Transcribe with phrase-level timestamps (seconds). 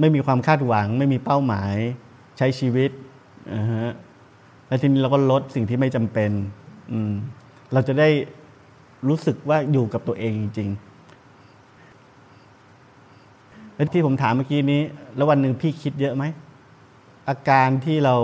[0.00, 1.74] ไม่มีความคาดหวัง ไม่มีเป้าหมาย
[2.38, 2.90] ใช้ชีวิต
[3.54, 3.90] อ่าฮะ
[4.66, 6.30] แล้วทีนี้เราก็ลดสิ่งที่ไม่จำเป็น
[6.92, 7.12] อืม
[7.72, 8.08] เราจะได้
[9.08, 10.80] รู้สึกว่าอยู่กับตัวเองจริงๆ
[13.74, 14.82] แล้วที่ผมถามเมื่อกี้นี้
[15.16, 16.24] แล้ววันหนึ่งพี่คิดเยอะไหม
[17.28, 18.16] อาการที่เรา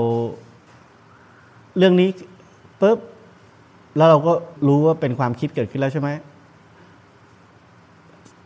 [1.76, 2.08] เรื่องนี้
[2.80, 2.98] ปุ๊บ
[3.96, 4.32] แล้วเราก็
[4.66, 6.08] รู้ว่าเป็นความคิดเกิดขึ้นแล้วใช่ไหม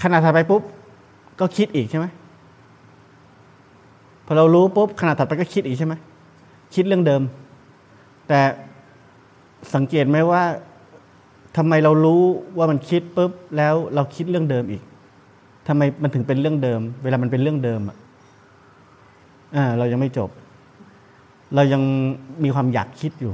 [0.02, 0.62] ขณะถัดไปปุ๊บ
[1.40, 2.06] ก็คิดอีกใช่ไหม
[4.26, 5.94] พอเรารู้ปุ๊บขณะถัดไปก็คิดอีกใช่ไหม
[6.74, 7.22] คิดเรื่องเดิม
[8.28, 8.40] แต่
[9.74, 10.42] สังเกตไหมว่า
[11.56, 12.22] ทำไมเรารู้
[12.58, 14.82] ว่ามันคิดปุ๊บแล้วเราคิดเรื่องเดิมอีก
[15.68, 17.96] ทำไมมันถึงเป็นเรื่องเดิม เวลามันเป็นเรื่องเดิมอะ
[19.56, 20.30] อ่าเรายังไม่จบ
[21.54, 21.82] เรายัง
[22.44, 23.32] มีความอยากคิดอยู่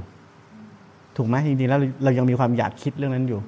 [1.17, 3.41] ถูกไหมจริงๆแล้วเรายังมีความอยากคิดเรื่องนั้นอยู่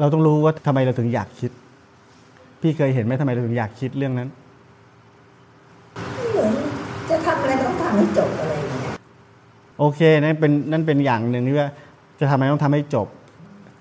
[0.00, 1.50] เราต้องรู้ว่าทำไมเราถึงอยากคิด
[2.60, 4.28] พี่เคยเห็นไหมทำไมเราถึงอยากคิดเรื่องนั้น
[7.10, 8.96] จะทำอะไรต้องทำ ให้จบอะไรอย่างเงี้ย
[9.78, 11.68] โอเคนั่นเป็นนั่นเป็นอย่างหนึ่งที่ว่า
[12.18, 13.06] จะทำไมต้องทำให้จบ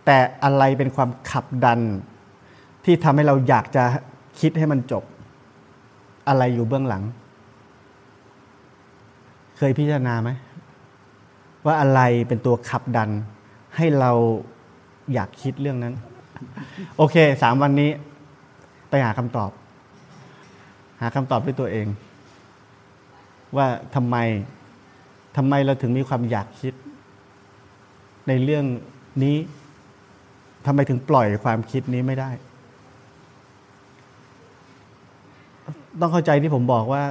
[0.05, 1.79] แต่อะไรเป็นความขับดัน
[2.85, 3.83] ที่ทำให้เราอยากจะ
[4.39, 5.03] คิดให้มันจบ
[6.27, 7.03] อะไรอยู่เบื้องหลัง
[9.57, 10.29] เคยพิจารณาไหม
[11.66, 13.09] ว่าอะไรเป็นตัวขับดัน
[13.75, 14.11] ให้เรา
[15.13, 15.94] อยากคิดเรื่องนั้น
[16.97, 17.89] โอเคสามวันนี้
[18.89, 19.51] ไปหาคำตอบ
[21.01, 21.88] หาคำตอบด้วยตัวเอง
[23.58, 24.16] ว่าทำไม
[25.38, 26.73] ทำไมเราถึงมีความอยากคิด
[28.28, 28.66] ในเรื่อง
[29.23, 29.38] นี้
[30.66, 32.31] ทำไมถึงปล่อยความคิดนี้ไม่ได้
[36.00, 37.04] ต้องเข้าใจที่ผมบอกว่า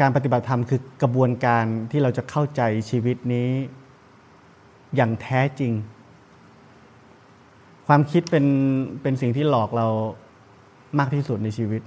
[0.00, 3.50] การปฏิบัติธรรมคือกระบวนการที่เราจะเข้าใจชีวิตนี้
[4.96, 5.72] อย่างแท้จริง
[7.86, 8.46] ความคิดเป็น
[9.02, 9.86] เป็นสิ่งที่หลอกเรา
[10.98, 11.82] มากที่สุดในชีวิต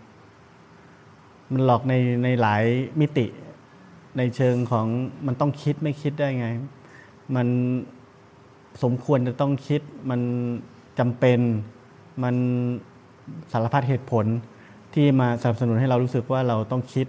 [1.54, 2.64] มันหลอกในในหลาย
[3.00, 3.26] มิติ
[4.18, 4.86] ในเชิงของ
[5.26, 6.48] มันต้องคิดไม่คิดได้ไง
[7.36, 7.48] มัน
[8.84, 10.22] สมควรจะต้องคิด มัน
[11.00, 11.40] จำเป็น
[12.24, 12.36] มัน
[13.52, 14.26] สารพัดเหตุผล
[14.94, 17.08] ที่มาสนับสนุนให้เรารู้สึกว่าเราต้องคิด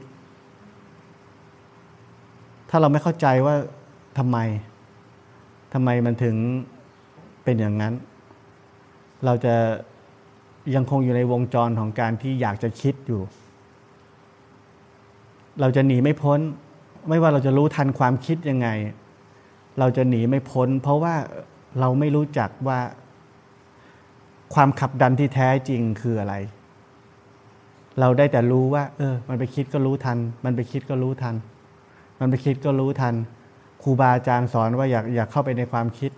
[2.71, 3.55] ถ้าเราไม่เข้าใจว่า
[4.19, 4.39] ทำไม
[5.73, 6.37] ทำไมมันถึง
[7.45, 7.95] เป็นอย่างนั้น
[9.25, 9.55] เราจะ
[10.75, 13.23] ยังคงอยู่ในวงจรของการที่อยากจะคิดอยู่
[15.61, 16.41] เราจะหนีไม่พ้น
[17.09, 18.69] ไม่ว่าเราจะรู้ทันความคิดยังไง
[19.79, 21.15] เราจะหนีไม่พ้น เพราะว่า
[21.81, 22.81] เราไม่รู้จักว่า
[24.55, 26.35] ความขับดันที่แท้จริงคืออะไร
[28.01, 31.35] เราได้แต่รู้ว่า เออ มันไปคิดก็รู้ทัน มันไปคิดก็รู้ทัน
[32.21, 33.15] มันไปคิดก็รู้ทัน
[33.83, 36.11] ครูบาอาจารย์สอนว่าอยากอยากเข้าไปในความคิด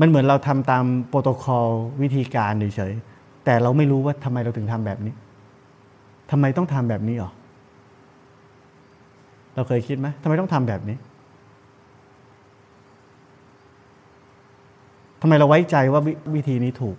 [0.00, 1.66] มันเหมือนเราทำตามโปรโตคอล
[2.02, 5.14] วิธีการเฉยๆแต่เราไม่รู้ว่าทำไมเราถึงทำแบบนี้
[6.30, 7.30] ทำไมต้องทำแบบนี้หรอ
[9.54, 10.96] เราเคยคิดไหมทำไมต้องทำแบบนี้
[15.22, 16.96] ทำไมเราไว้ใจว่าวิวิธีนี้ถูก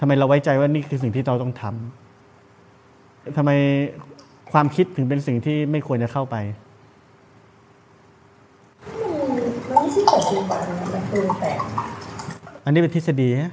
[0.00, 3.50] ทำไมเราไว้ใจว่านี่คือสิ่งที่เราต้องทำทำไม
[4.52, 6.36] ความคิดถึงเป็นสิ่งที่ไม่ควรจะเข้าไป
[9.68, 11.58] มันไม่ใช่ปัจจุบันนะมันปรุงแต่ง
[12.64, 13.52] อันนี้เป็นทฤษฎีฮะ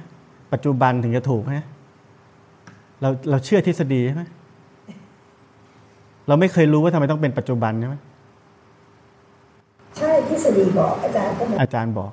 [0.52, 1.66] ปัจจุบันถึงจะถูกฮะ
[3.02, 4.24] เราเราเชื่อทฤษฎีใช่ไหม
[6.28, 7.96] เราไม่เคยรู้ว่าทำไมต้องเป็นปัจจุบันใช่ไหม
[9.98, 12.12] ใช่ทฤษฎีบอกอาจารย์ก็บอกอาจารย์บอก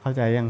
[0.00, 0.48] เข้าใจยัง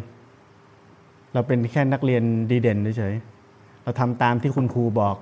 [1.32, 5.16] เราเป็นแค่นักเรียนดีเด่นเฉยๆเราทำตามที่คุณครูบอก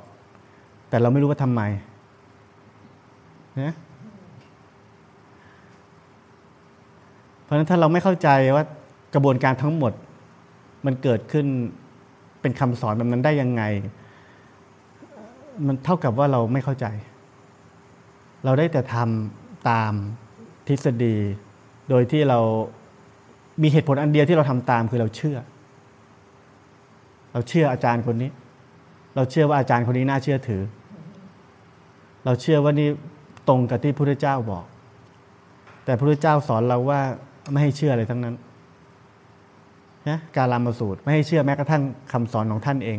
[0.88, 1.62] แต่เราไม่รู้ว่าทำไม
[3.60, 3.74] นะ
[7.42, 8.64] เพราะฉะนั้นถ้าเราไม่เข้าใจว่า
[9.14, 9.92] กระบวนการทั้งหมด
[10.86, 11.46] มันเกิดขึ้น
[12.40, 13.62] เป็นคำสอนแบบนั้นได้ยังไง
[15.66, 16.86] มันเท่ากับว่าเราไม่เข้าใจ
[18.44, 19.92] เราได้แต่ทำตาม
[20.66, 21.16] ทฤษฎี
[21.88, 22.38] โดยที่เรา
[23.62, 25.38] มีเหตุผลอันเดียวที่เราทำตามคือเราเชื่อ
[27.32, 28.31] เราเชื่ออาจารย์คนนี้
[29.16, 30.62] เราเชื่อว่าอาจารย์คนนี้น่าเชื่อถือ
[32.25, 32.88] เราเชื่อว่านี่
[33.48, 34.64] ตรงกับที่พระพุทธเจ้าบอก
[35.84, 37.00] แต่พระพุทธเจ้าสอนเราว่า
[37.50, 38.34] ไม่ให้เชื่ออะไรทั้งนั้น
[40.08, 41.82] นะการลามาสูตรไม่ให้เชื่อแม้กระทั่ง
[42.12, 42.99] คำสอนของท่านเอง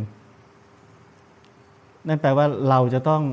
[2.07, 3.24] นั่นแปลว่าเราจะต้อง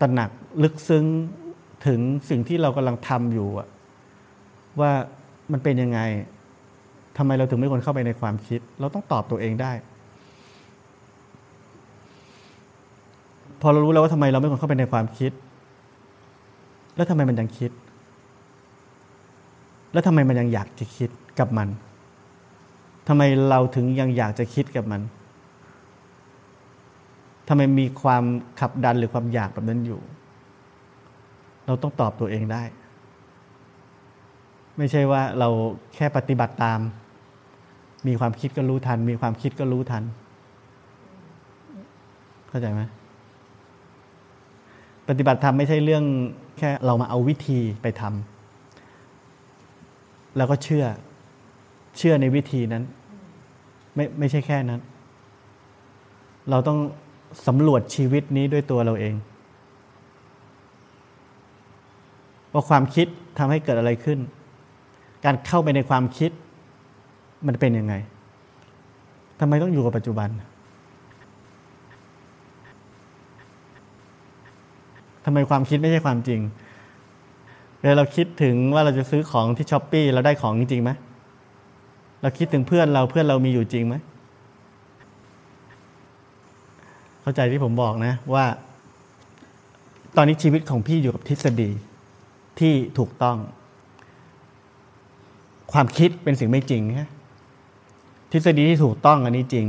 [0.00, 0.30] ตระหนัก
[0.62, 1.04] ลึกซึ้ง
[1.86, 2.00] ถึง
[2.30, 3.48] สิ่งที่เรากำลังทำอยู่
[4.80, 4.90] ว่า
[5.52, 6.00] มันเป็นยังไง
[7.18, 9.72] ทำไมเราถึงไม่ควรเข้าไปในความคิด เราต้องตอบตัวเองได้
[13.60, 15.32] พอเรารู้แล้วว่าทำไมเราไม่ควรเข้าไปในความคิด
[16.96, 17.70] แล้วทำไมมันยังคิด
[19.92, 21.68] แล้วทำไมมันยังอยากจะคิดกับมัน
[23.08, 25.02] ทำไมเราถึงยังอยากจะคิดกับมัน
[27.48, 28.24] ทำไมมีความ
[28.60, 30.00] ขับดันหรือความอยากแบบนั้นอยู่
[31.66, 32.62] เราต้องตอบตัวเองได้
[34.78, 35.48] ไม่ใช่ว่าเรา
[35.94, 36.80] แค่ปฏิบัติตาม
[38.06, 40.02] มีความคิดก็รู้ทัน มีความคิดก็รู้ทัน
[42.48, 42.82] เข้าใจไหม
[45.08, 46.04] ปฏิบัติธรรมไม่ใช่เรื่อง
[46.58, 50.84] แค่เรามาเอาวิธีไปทำแล้วก็เชื่อ
[51.96, 52.82] เชื่อในวิธีนั้น
[53.94, 54.80] ไม่ไม่ใช่แค่นั้น
[56.50, 56.78] เราต้อง
[57.46, 59.14] สำรวจชีวิตนี้ด้วยตัวเราเอง
[62.52, 63.06] ว่าความคิด
[63.38, 64.18] ทำให้เกิดอะไรขึ้น
[65.24, 66.30] การเข้าไปในความคิด
[67.46, 67.94] มันเป็นยังไง
[69.40, 70.28] ทำไมต้องอยู่กับปัจจุบัน
[75.24, 76.40] ทำไมความคิดไม่ใช่ความจริง
[77.78, 80.90] เวลาเราคิดถึงว่าเราจะซื้อของที่ช้อปปี้เราได้ของจริงไหม
[82.22, 83.94] เราคิดถึงเพื่อนเราเพื่อนเรามีอยู่จริงไหม
[87.22, 88.44] เข้าใจที่ผมบอกนะว่า
[90.16, 91.70] ตอนนี้ชีวิตของพี่อยู่กับทฤษฎี
[92.60, 93.36] ที่ถูกต้อง
[95.72, 97.08] ความคิดเป็นสิ่งไม่จริงฮะ
[98.32, 99.66] ทฤษฎีที่ถูกต้องอันนี้จริง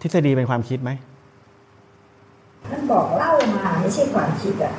[0.00, 0.90] ทฤษฎีเป็นความคิดไหม
[2.70, 4.72] มันบอกเล่ามาไม่ใช่ความคิดอะ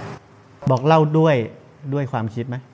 [0.70, 1.36] บอกเล่าด้วย
[1.94, 2.73] ด้วยความคิดไหมด้วย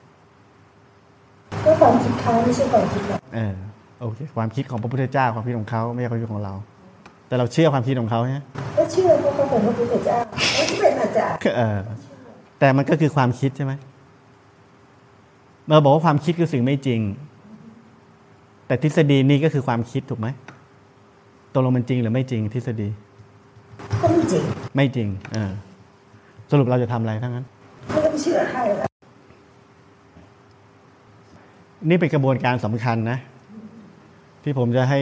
[1.80, 3.54] ความคิดเขาไม่ใช่ความคิดเราเออ
[4.00, 6.54] โอเคความคิดของพระพุทธเจ้าความคิดของเขาไม่ใช่ความคิดของเรา
[7.28, 8.40] แต่เราเชื่อความคิดของเขาใช่ไหม
[8.78, 10.16] ก็เชื่อเพราะเขาเป็นพระพุทธเจ้า
[10.54, 11.78] เขาเป็นอาจารย์เออ
[12.58, 13.72] แต่มันก็คือความคิดใช่ไหม
[15.68, 17.00] เราบอกว่าความคิดคือสิ่งไม่จริง
[18.66, 20.28] แต่ทฤษฎีนี้ก็คือความคิดถูกไหม
[21.52, 22.88] ตกลงมันจริงหรือไม่จริงทฤษฎี
[24.00, 24.44] ก็ไม่จริง
[24.76, 25.52] ไม่จริง เออ
[26.50, 27.44] สรุปเราจะทำอะไรทั้งนั้น
[27.88, 28.89] ไม่ต้องเชื่อใครแล้ว
[31.88, 33.18] นี่เป็นกระบวนการสำคัญนะ
[34.42, 35.00] ที่ผมจะให้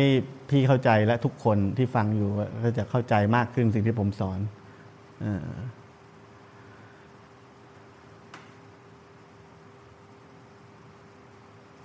[0.50, 2.30] พี่เข้าใจและทุกคนที่ฟังอยู่
[2.64, 4.38] ก็จะเข้าใจมากขึ้นสิ่งที่ผมสอน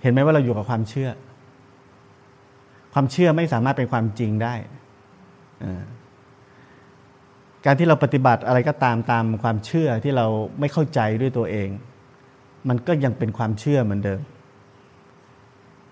[0.02, 1.10] เห็นไหมว่าเราอยู่กับความเชื่อ
[2.94, 4.54] ความเชื่อไม่สามารถเป็นความจริงได้
[7.64, 10.26] การที่เราปฏิบัติอะไรก็ตามตามความเชื่อที่เรา
[10.60, 11.68] ไม่เข้าใจด้วยตัวเอง
[12.68, 14.20] มันก็ยังเป็นความเชื่อเหมือนเดิม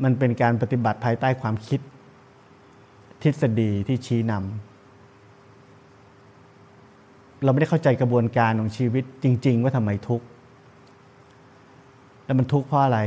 [0.04, 1.80] มันเป็นการปฏิบัติภายใต้ความคิด
[3.22, 4.42] ทฤษฎีที่ชี้นำ
[7.44, 10.26] เราไม่ได้เข้าใจกระบวนการของชีวิตจริง ๆ ว่าทำไมทุกข์
[12.24, 13.00] แล้วมันทุกข์เพราะอะไร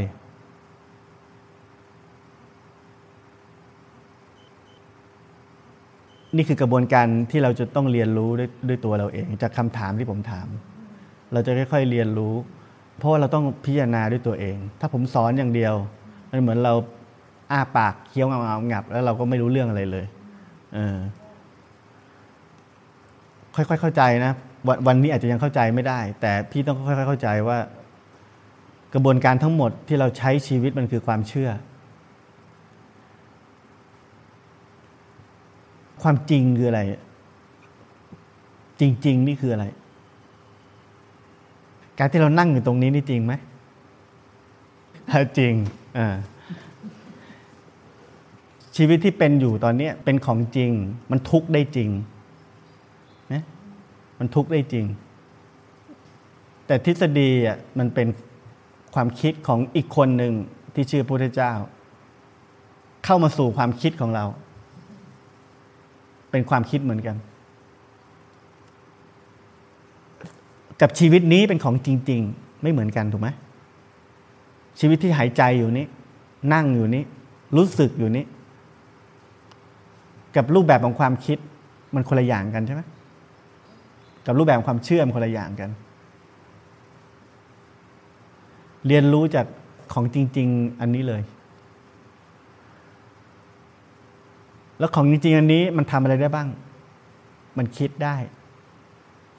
[6.35, 10.47] นี่คือกระบวนการที่เราจะต้องเรียนรู้ด้วยด้วยตัวเราเอง จากคำถามที่ผมถาม
[11.33, 12.33] เราจะค่อยๆเรียนรู้
[12.97, 15.75] เพราะว่าเราต้องพิจารณาด้วยตัวเอง ถ้าผมสอนอย่างเดียว
[16.31, 16.73] มันเหมือนเรา
[17.51, 18.39] อ้าปากเคี้ยวงา
[18.71, 20.05] งับ แล้วเราก็ไม่รู้เรื่องอะไรเลย
[20.73, 20.97] เออ
[23.55, 24.31] ค่อยๆเข้าใจนะ
[24.67, 27.57] วันวันนี้อาจจะยังเข้าใจไม่ได้ แต่พี่ต้องค่อยๆเข้าใจว่า
[28.93, 31.49] กระบวนการทั้งหมดที่เราใช้ชีวิตมันคือความเชื่อ
[36.03, 36.81] ความจริงคืออะไร
[38.79, 39.65] จริง ๆ นี่คืออะไร
[41.99, 43.33] การที่เรานั่งอยู่ตรงนี้นี่จริงไหม
[45.37, 45.53] จริง
[48.75, 50.71] ชีวิตที่เป็นอยู่ตอนนี้เป็นของจริง
[51.11, 51.89] มันทุกข์ได้จริง
[53.33, 53.43] นะ
[54.19, 54.85] มันทุกข์ได้จริง
[56.67, 58.07] แต่ทฤษฎีอะมันเป็น
[58.93, 60.33] ความคิดของอีกคนหนึ่ง
[60.73, 61.53] ที่ชื่อพระพุทธเจ้า
[63.05, 64.25] เข้ามาสู่ความคิดของเรา
[66.31, 67.15] เป็นความคิดเหมือนกัน
[70.81, 73.29] กับชีวิตนี้เป็นของจริง ๆ ไม่เหมือนกันถูกไหม
[74.79, 75.85] ชีวิตที่หายใจอยู่นี้
[76.53, 77.03] นั่งอยู่นี้
[77.55, 78.25] รู้สึกอยู่นี้
[80.35, 81.37] กับรูปแบบของความคิด
[81.95, 82.81] มันคนละอย่างกันใช่ไหม
[84.25, 85.69] กับรูปแบบความเชื่อมคนละอย่างกัน
[88.87, 89.45] เรียนรู้จาก
[89.93, 91.21] ของจริง ๆ อันนี้เลย
[94.79, 96.47] แล้วของจริง ๆ อันนี้มันทำอะไรได้บ้าง
[97.57, 98.15] มันคิดได้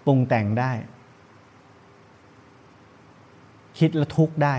[0.06, 0.72] ปรุงแต่งได้
[3.78, 4.54] คิดแล้วทุกข์ได้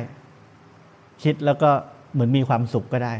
[1.23, 1.69] คิดแล้วก็
[2.13, 3.13] เหมือนมีความสุขก็ได้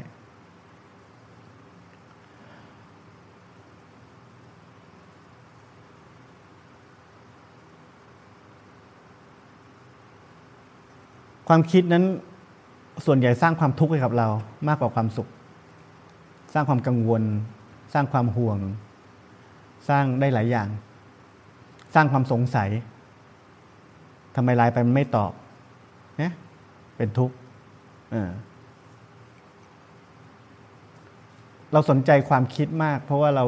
[11.48, 12.06] ความคิดนั้น
[13.06, 14.28] ส่วนใหญ่สร้างความทุกข์ให้กับเรา
[14.68, 15.28] มากกว่าความสุข
[16.54, 17.24] สร้างความกังวล
[17.94, 18.58] สร้างความห่วง
[19.90, 20.68] สร้างได้หลายอย่าง
[21.96, 22.70] สร้างความสงสัย
[24.36, 25.32] ทำไมไลน์ไปมันไม่ตอบ
[26.20, 26.34] เนี่ย
[26.98, 27.36] เป็นทุกข์
[31.74, 33.46] เราสนใจความคิดมาก เพราะว่าเรา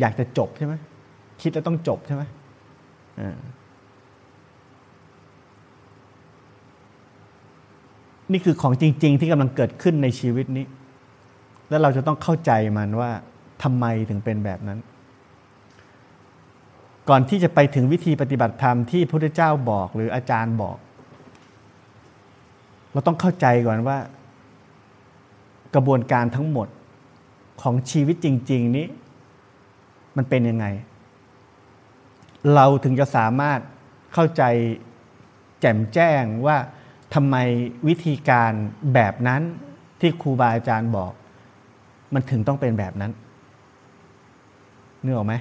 [0.00, 0.74] อยากจะจบใช่ไหม
[1.42, 2.22] คิดแล้วต้องจบใช่ไหม
[8.32, 10.66] นี่คือของจริง ๆ ที่กำลังเกิดขึ้นในชีวิตนี้
[11.68, 13.10] แล้วเราจะต้องเข้าใจมันว่า
[13.62, 14.78] ทำไมถึงเป็นแบบนั้น
[17.08, 20.76] ก่อนที่จะไปถึงวิธีปฏิบัติธรรมที่พระพุทธเจ้าบอก หรืออาจารย์บอก
[22.94, 23.98] เราต้องเข้าใจก่อนว่า
[25.74, 26.68] กระบวนการทั้งหมด
[27.62, 28.86] ของชีวิตจริง ๆ นี้
[30.16, 30.66] มันเป็นยังไง
[32.54, 33.60] เราถึงจะสามารถ
[34.14, 34.42] เข้าใจ
[35.60, 36.56] แจ่มแจ้งว่า
[37.14, 37.36] ทำไม
[37.88, 38.52] วิธีการ
[38.94, 39.42] แบบนั้น
[40.00, 41.12] ที่ครูบาอาจารย์บอก
[42.14, 43.12] มันถึงต้องเป็นแบบนั้น
[45.02, 45.34] นึกออกไหม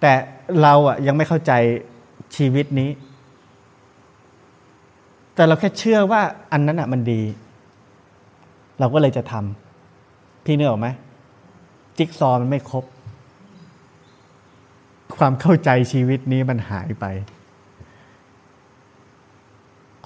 [0.00, 0.12] แต่
[0.62, 1.52] เราอะยังไม่เข้าใจ
[2.36, 2.90] ชีวิตนี้
[5.38, 7.22] แต่เราแค่เชื่อว่าอันนั้นอะมันดี
[8.78, 10.88] เราก็เลยจะทำพี่เนึกออกไหม
[11.96, 12.84] จิ๊กซอว์มันไม่ครบ
[15.16, 17.04] ความเข้าใจชีวิตนี้มันหายไป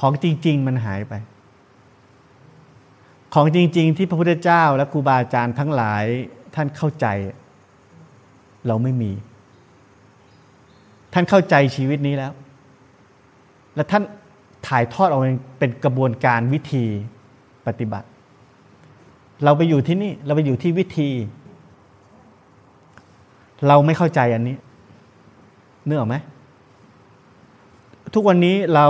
[0.01, 1.15] ของจริง ๆ มันหายไป
[3.35, 6.05] ของจริง ๆ ที่พระพุทธเจ้าและครูบาอาจารย์ทั้งหลาย
[6.55, 7.07] ท่านเข้าใจ
[8.67, 9.13] เราไม่มี
[11.13, 12.33] ท่านเข้าใจชีวิตนี้แล้ว
[13.77, 14.03] และท่าน
[14.67, 15.29] ถ่ายทอดออกมา
[15.59, 16.85] เป็นกระบวนการวิธี
[17.67, 18.07] ปฏิบัติ
[19.45, 21.09] เราไปอยู่ที่นี่ เราไปอยู่ที่วิธี
[23.69, 24.57] เราไม่เข้าใจอันนี้
[25.87, 26.17] เนื้อไหม
[28.15, 28.87] ทุกวันนี้เรา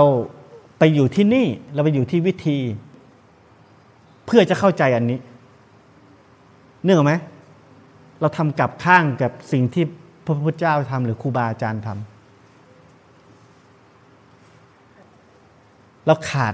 [0.79, 2.57] ไปอยู่ที่นี่ เราไปอยู่ที่วิธี
[4.25, 5.19] เพื่อจะเข้าใจอันนี้
[6.83, 7.13] เนื่องไหม
[8.21, 9.85] เราทำกับข้างกับสิ่งที่
[10.25, 12.12] พระพุทธเจ้าทำหรือครูบาอาจารย์ทำ
[16.05, 16.53] เราขาด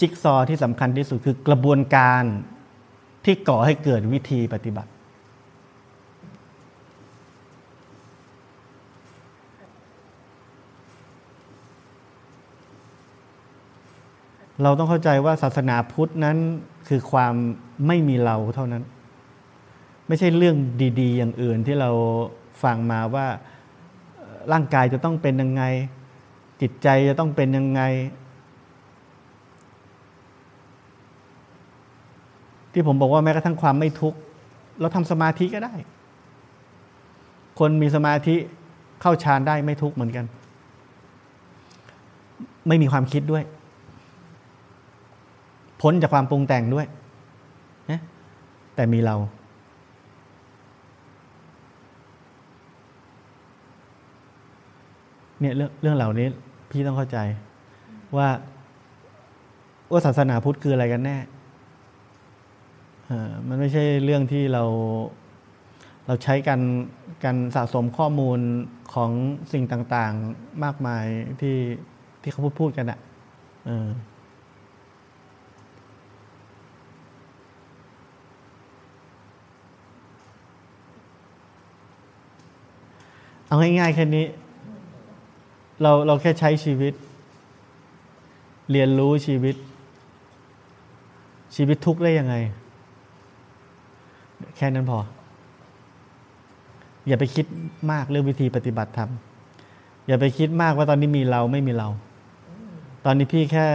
[0.00, 2.22] จิ๊กซอที่สำคัญที่สุดคือกระบวนการ
[3.24, 4.90] ที่ก่อให้เกิดวิธีปฏิบัติ
[14.62, 16.38] เราต้องเข้าใจว่าศาสนาพุทธนั้น
[16.88, 17.34] คือความ
[17.86, 18.82] ไม่มีเราเท่านั้น
[20.08, 20.56] ไม่ใช่เรื่อง
[21.00, 21.90] ดี ๆ อย่างอื่นที่เรา
[22.62, 23.26] ฟังมาว่า
[24.52, 25.62] ร่างกายจะต้องเป็นยังไง
[26.60, 27.82] จิตใจจะต้องเป็นยังไง
[32.74, 34.18] ที่ผมบอกว่าแม้กระทั่งความไม่ทุกข์
[34.80, 35.74] เราทำสมาธิก็ได้
[37.58, 38.34] คนมีสมาธิ
[39.00, 40.24] เข้าฌานได้ไม่ทุกข์เหมือนกัน
[42.68, 43.44] ไม่มีความคิดด้วย
[45.82, 46.86] พ้นจากความปรุงแต่งด้วย
[47.90, 48.00] นะ
[48.74, 49.16] แต่มีเรา
[55.40, 56.26] เนี่ยเรื่องเรื่องเหล่านี้
[56.70, 57.18] พี่ต้องเข้าใจ
[58.16, 58.28] ว่า
[59.92, 61.16] ว่าศาสนาพุทธคืออะไรกันแน่
[63.48, 64.64] มันไม่ใช่เรื่องที่เรา
[66.06, 66.60] เราใช้กัน
[67.24, 68.38] การสะสมข้อมูล
[68.94, 69.10] ของ
[69.52, 71.06] สิ่งต่างๆมากมาย
[71.40, 71.56] ที่
[72.22, 72.98] ที่เขาพูดพูดกันอะ่ะ
[83.46, 84.26] เอาง่ายๆแค่นี้
[85.82, 86.94] เราเราแค่ใช้ชีวิต
[88.70, 89.56] เรียนรู้ชีวิต
[91.56, 92.34] ชีวิตทุกข์ได้ยังไง
[94.56, 94.98] แค่นั้นพอ
[97.08, 97.46] อย่าไปคิด
[97.92, 99.10] มากเรื่องวิธีปฏิบัติธรรม
[100.06, 101.88] อย่าไปคิดมากว่าตอนนี้มีเราไม่มีเรา
[103.04, 103.66] ตอนนี้พี่แค่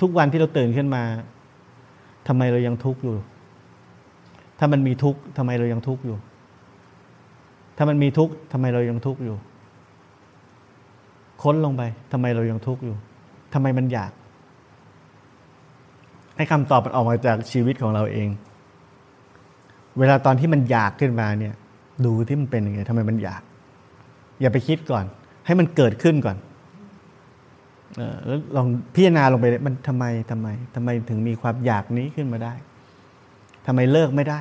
[0.00, 1.02] ทุกวันที่เราตื่นขึ้นมา
[2.28, 3.16] ทำไมเรายังทุกข์อยู่
[4.58, 6.16] ถ้ามันมีทุกข์ทำไมเรายังทุกข์อยู่
[7.76, 9.36] ถ้ามันมีทุกข์ทำไมเรายังทุกข์อยู่
[11.42, 12.96] ค้นลงไปทำไมเรายังทุกข์อยู่
[13.54, 14.12] ทำไมมันอยาก
[16.36, 18.28] ให้คำตอบมันออกมาจากชีวิตของเราเอง
[19.98, 21.54] เวลาตอนที่มันอยากขึ้นมาเนี่ย
[22.06, 23.42] ดูที่มันเป็นยังไงทำไมมันอยาก
[24.40, 25.04] อย่าไปคิดก่อน
[25.46, 26.36] ให้มันเกิดขึ้นก่อน
[28.26, 32.54] แล้วลองพิจารณาลงไปมันทำไมทำไมทำไมถึงมีความอยากนี้ขึ้นมาได้
[33.66, 34.40] ทำไมเลิกไม่ได้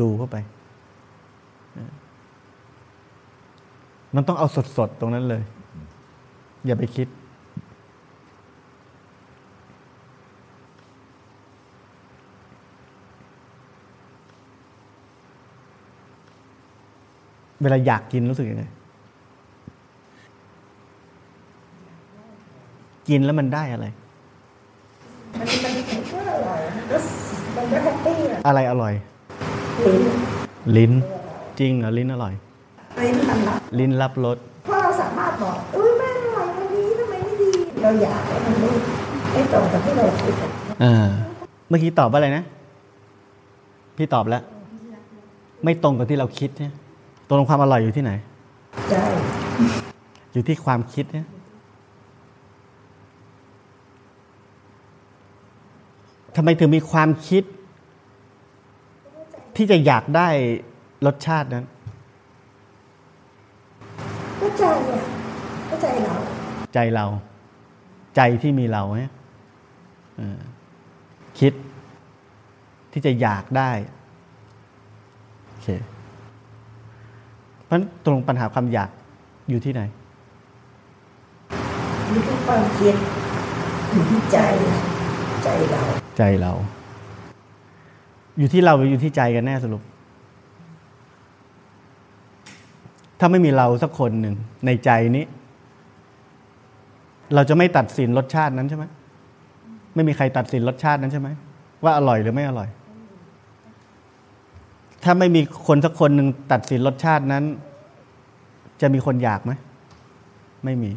[0.00, 0.36] ดูเข้าไป
[4.14, 5.42] มันต้องเอาสดๆตรงนั้นเลย
[6.66, 7.08] อย่าไปคิด
[17.62, 18.64] เวลาอยากกินรู้สึกยังไง
[23.08, 23.86] กินแล้วมันได้อะไร
[25.38, 25.72] มันมัน
[26.12, 26.60] ก็อร่อย
[26.90, 26.98] ก็
[27.56, 28.92] มันก็แฮปปี้อะอะไรอร่อย
[29.86, 30.02] ลิ้น
[30.76, 30.92] ลิ้น
[31.58, 32.34] จริงเหรอลิ้นอร่อย
[33.02, 37.50] ลิ้นมันรับลิ้นรับรสเพราะเราสามารถบอกเอ้ยแม่อร่อยวันนี้ทำไมไม่ดี
[37.82, 38.70] เราอยากให้มันไม่
[39.32, 40.50] ไม่ตรงกับที่เราคิดอะ
[40.82, 41.08] อ่า
[41.68, 42.44] เมื่อกี้ตอบว่าอะไรนะ
[43.96, 44.42] พี่ตอบแล้ว
[45.64, 46.72] ไม่ตรงกับที่เราคิดเนี่ย
[47.28, 48.12] ตรงความอร่อยอยู่ที่ไหน
[48.90, 48.96] ใจ
[50.32, 51.26] อยู่ที่ความคิดเนี่ย
[56.36, 57.44] ทำไมถึงมีความคิด
[59.56, 60.28] ที่จะอยากได้
[61.06, 61.64] รสชาตินั้น
[64.40, 65.00] ก็ใจอะ
[65.70, 66.14] ก็ใจเรา
[66.74, 67.06] ใจเรา
[68.16, 69.12] ใจที่มีเราเนี่ย
[70.16, 70.40] เออ
[71.40, 71.52] คิด
[72.92, 73.70] ที่จะอยากได้
[75.46, 75.95] โอเคเพ
[77.76, 78.90] ราะฉะนั้นตรงปัญหาความอยาก
[79.50, 79.82] อยู่ที่ไหน
[82.10, 82.94] อยู่ที่ความคิด
[83.92, 84.38] อยู่ที่ใจ
[85.44, 85.82] ใจเรา
[86.16, 86.52] ใจเรา
[88.38, 89.82] อยู่ที่เราหรืออยู่ที่ใจกันแน่สรุป
[93.20, 94.34] ถ้าไม่มีเราสักคนหนึ่ง
[94.66, 95.24] ในใจนี้
[97.34, 98.84] เราจะไม่ตัดสินรสชาตินั้นใช่ไหม
[99.94, 101.28] ไม่มีใครตัดสินรสชาตินั้นใช่ไหม
[101.84, 102.68] ว่าอร่อยหรือไม่อร่อย
[105.02, 107.44] ถ้าไม่มีคนสักคนหนึ่งตัดสินรสชาตินั้น
[108.80, 109.52] จะมีคนอยากไหม
[110.64, 110.90] ไม่มี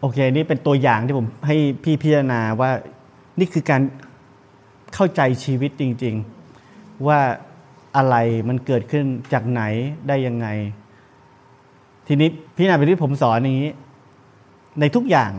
[0.00, 2.70] โอเค นี่เป็นตัวอย่างที่ผมให้พี่พิจารณาว่า
[3.38, 3.82] นี่คือการ
[4.94, 6.14] เข้าใจชีวิตจริง
[6.60, 7.20] ๆ ว่า
[7.96, 8.16] อะไร
[8.48, 9.62] มันเกิดขึ้นจากไหน
[10.08, 10.46] ได้ยังไง
[12.06, 13.72] ทีนี้พี่นาเป็นที่ผมสอนอย่างนี้
[14.80, 15.32] ในทุกอย่าง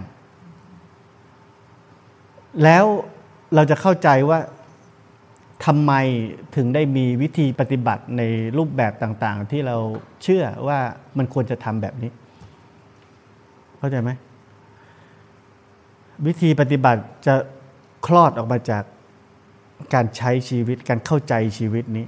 [2.64, 2.86] แล้ว
[3.56, 4.40] เราจะเข้าใจว่า
[5.66, 5.94] ทำไม
[6.56, 8.22] ถึงได้มีวิธีปฏิบัติใน
[8.58, 9.78] รูปแบบต่างๆ ที่เรา
[10.24, 10.80] เชื่อว่า
[11.18, 12.12] มันควรจะทำแบบนี้
[13.80, 14.12] เข้าใจไหม
[16.26, 17.36] วิธีปฏิบัติจะ
[18.06, 18.84] คลอดออกมาจาก
[19.94, 22.06] การใช้ชีวิตการเข้าใจชีวิตนี้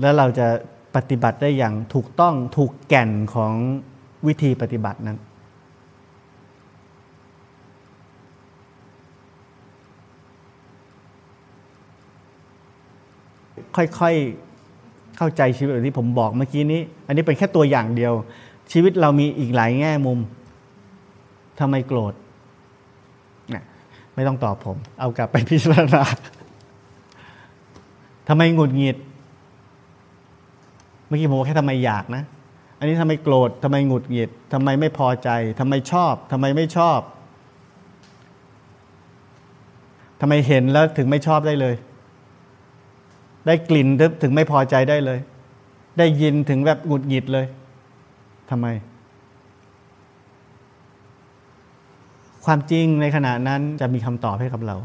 [0.00, 0.46] แล้วเราจะ
[0.96, 3.52] ปฏิบัติได้อย่างถูกต้องถูกแก่นของ
[4.26, 5.18] วิธีปฏิบัตินั้น
[13.76, 18.12] ค่อยๆเข้าใจชีวิตแบบที่ผมบอกเมื่อกี้นี้ อันนี้เป็นแค่ตัวอย่างเดียว
[18.72, 20.18] ชีวิตเรามีอีกหลายแง่มุม
[21.60, 22.14] ทำไมโกรธ
[23.50, 23.64] เนี่ย
[24.14, 26.02] ไม่ต้องตอบผม เอากลับไปพิจารณา
[28.28, 28.96] ทำไมหงุดหงิด
[31.06, 32.22] เมื่อกี้ผมบอกแค่ทำไมอยากนะ
[32.78, 35.28] อันนี้ทำไมโกรธทำไมหงุดหงิดทำไมไม่พอใจ
[35.60, 37.00] ทำไมชอบทำไมไม่ชอบ
[40.20, 41.74] ทำไมเห็นแล้วถึงไม่ชอบได้เลย
[43.46, 43.88] ได้กลิ่น
[44.22, 45.18] ถึงไม่พอใจได้เลย
[45.98, 47.46] ได้ยินถึงแบบหงุดหงิดเลย
[48.50, 48.66] ทำไม
[52.44, 54.76] ความจริงในขณะนั้นจะมีคำตอบให้กับเรา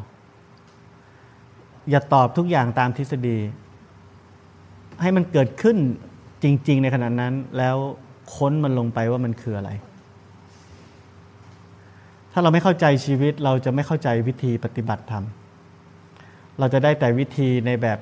[1.89, 3.37] อย่าตอบทุกอย่างตามทฤษฎี
[5.01, 5.77] ให้มันเกิดขึ้น
[6.43, 7.75] จริง ๆ ในขณะนั้น แล้ว
[8.35, 9.71] ค้นมันลงไปว่ามันคืออะไร
[12.31, 15.23] ถ้าเราไม่เข้าใจชีวิตเราจะไม่เข้าใจวิธีปฏิบัติธรรม
[16.59, 17.99] เราจะได้แต่วิธีในแบบ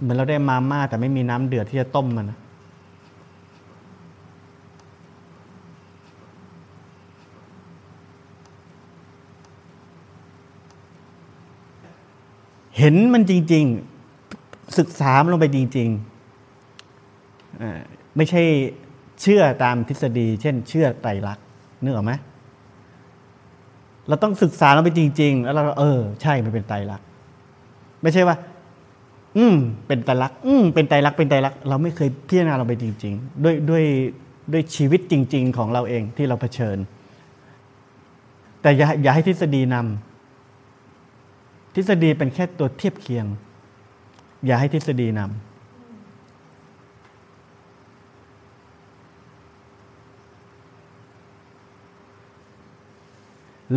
[0.00, 2.38] เหมือนเราได้มาม่าแต่ไม่มีน้ำเดือดที่จะต้มมันนะ
[12.78, 13.64] เห็นมันจริง
[14.20, 18.42] ๆ ศึกษามันลงไปจริงๆไม่ใช่
[19.22, 21.44] เชื่อตามทฤษฎี เช่น เชื่อไตรลักษณ์
[21.82, 22.12] นึกออกไหม
[24.08, 27.06] เราต้องศึกษาลงไปจริง ๆ แล้วเราเออ ใช่มันเป็นไตรลักษณ์
[28.02, 28.36] ไม่ใช่ว่า
[29.36, 33.84] อืม เป็นไตรลักษณ์อืมเป็นไตรลักษณ์เป็นไตรลักษณ์เราไม่เคยพิจารณาลงไปจริง ๆ ด้วยด้วย
[34.52, 36.78] ด้วยชีวิตจริง ๆ ของเราเองที่เราเผชิญ
[38.62, 43.26] แต่อย่าอย่าให้ทฤษฎีนำทฤษฎีเป็นแค่ตัวเทียบเคียง
[44.46, 45.30] อย่าให้ทฤษฎีนำ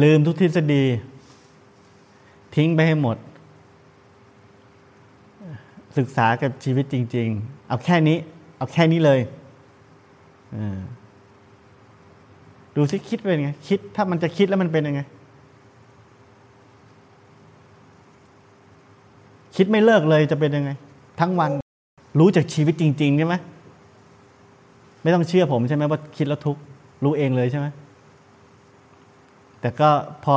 [0.01, 0.83] ลืมทุกทฤษฎี
[2.55, 3.17] ทิ้งไปให้หมด
[5.97, 8.17] ศึกษากับชีวิตจริง ๆ เอาแค่นี้
[8.57, 9.19] เอาแค่นี้เลย
[12.75, 15.01] ดูสิคิดเป็นไง คิดถ้ามันจะคิดแล้วมันเป็นยังไง
[19.55, 20.71] คิดไม่เลิกเลยจะเป็นยังไง
[21.19, 21.51] ทั้งวัน
[22.19, 23.35] รู้จากชีวิตจริงๆใช่ไหม
[25.03, 26.61] ไม่ต้องเชื่อผมใช่ไหมว่าคิดแล้วทุกข์
[27.03, 27.67] รู้เองเลยใช่ไหม
[29.61, 29.89] แต่ก็
[30.23, 30.33] พอ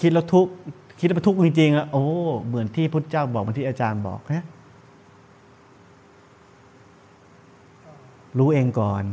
[0.00, 0.52] คิดแล้วทุกข์
[1.00, 2.04] คิดแล้วทุกข์จริงๆแล้วโอ้
[2.46, 4.46] เหมือนที่พุทธเจ้าบอกเหมือนที่อาจารย์บอกนะ
[8.38, 9.04] รู้เองก่อน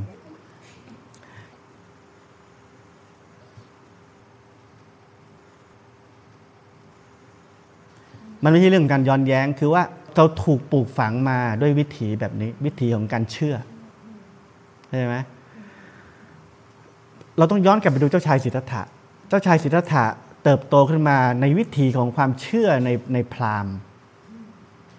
[8.43, 9.84] มันไม่ใช่เรื่องการย้อนแย้งคือว่า
[10.15, 13.55] เราถูกปลูกฝังมาด้วยวิถีแบบนี้ วิถีของการเชื่อ
[14.89, 15.17] ใช่ไหม
[17.38, 18.82] เราต้องย้อนกลับไปดูเจ้าชายสิทธัตถะ
[19.29, 20.05] เจ้าชายสิทธัตถะ
[20.43, 23.75] เติบโตขึ้นมาในวิถีของความเชื่อในในพราหมณ์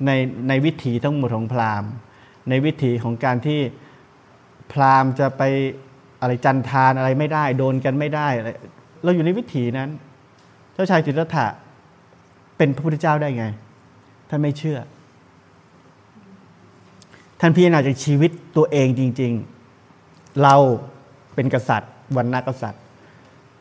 [0.06, 0.10] ใน
[0.48, 1.90] ในวิถีทั้งหมดของพราหมณ์
[2.48, 3.60] ในวิถีของการที่
[4.72, 5.42] พราหมณ์จะไป
[6.20, 8.50] อะไรจันทานอะไรไม่ได้โดนกันไม่ได้อะไร
[9.02, 9.90] เราอยู่ในวิถีนั้น
[10.72, 11.46] เจ้าชายสิทธัตถะ
[12.56, 13.46] เป็นพระพุทธเจ้าได้ไง
[14.28, 14.78] ท่านไม่เชื่อ
[17.40, 19.32] ท่านพิจารณาจากชีวิตตัวเองจริง
[19.86, 20.54] ๆ เรา
[21.34, 22.82] เป็นกษัตริย์วันนากษัตริย์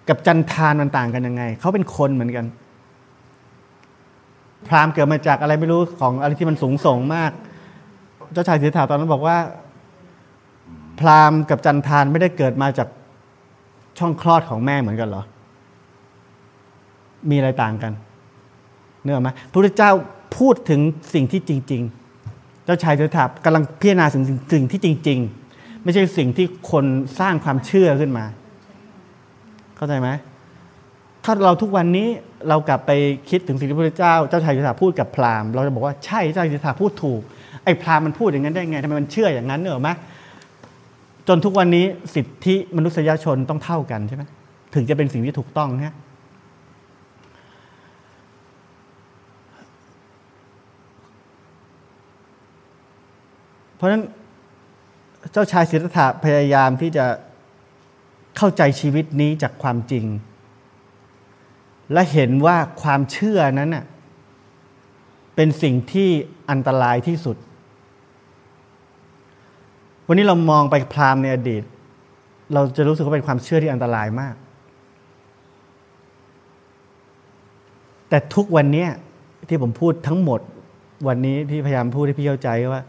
[0.10, 2.46] กับจันทานมันต่างกันยังไง เขาเป็นคนเหมือนกัน
[4.68, 7.32] พราหมณ์เกิดมาจากอะไรไม่รู้ของอะไรที่มันสูงส่งมาก
[8.34, 9.38] เจ้าชายสิทธัตถะตอนนั้นบอกว่า
[11.00, 12.88] พราหมณ์กับจันทานไม่ได้เกิดมาจาก
[14.00, 15.24] ช่องคลอดของแม่เหมือนกันเหรอ
[17.30, 17.94] มีอะไรต่างกัน
[19.04, 19.92] เนื้อไหมพระพุทธเจ้า
[20.38, 20.82] พูดถึง
[21.14, 21.82] สิ่งที่จริง
[22.24, 25.20] ๆ เจ้าชายสิทธัตถะกำลังพิจารณาถึงสิ่งที่จริง
[25.52, 26.86] ๆ ไม่ใช่สิ่งที่คน
[27.20, 28.26] สร้างความเชื่อขึ้นมา
[29.76, 30.10] เข้าใจไหม
[31.24, 32.08] ถ้าเราทุกวันนี้
[32.50, 32.92] เรากลับไป
[33.30, 37.22] คิดถึงสิ่งที่พระเจ้าเจ้าชายสิทธัตถะพูดกับพราหมณ์เราจะบอกว่าใช่เจ้าชายสิทธัตถะพูดถูก
[37.64, 39.90] ไอ้พราหมณ์มันพูดอย่างนั้นได้ไงทำไมมันเชื่ออย่างนั้นเนอะไหม
[41.32, 44.24] จนทุกวันนี้สิทธิมนุษยชนต้องเท่ากันใช่ไหม
[44.74, 45.96] ถึงจะเป็นสิ่งที่ถูกต้องนะ
[53.76, 54.04] เพราะฉะนั้น
[55.32, 57.06] เจ้าชายสิทธัตถะพยายามที่จะ
[58.38, 60.06] เข้าใจชีวิตนี้จากความจริง
[61.94, 63.70] และเห็นว่าความเชื่อนั้น
[65.36, 66.10] เป็นสิ่งที่
[66.50, 67.38] อันตรายที่สุด
[70.12, 71.64] วันนี้เรามองไปพราหมณ์ในอดีต
[72.54, 74.36] เราจะรู้สึกว่าเป็นความเชื่อที่อันตรายมาก
[78.10, 78.88] แต่ทุกวันนี้
[79.48, 80.42] ที่ผมพูดทั้งหมด
[81.08, 82.84] วันนี้ที่พยายามพูดให้พี่เข้าใจว่า